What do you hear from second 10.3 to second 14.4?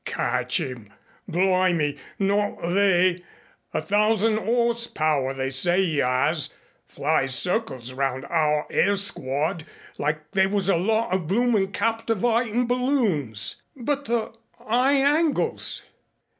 they was a lot o' bloomink captivatin' balloons." "But the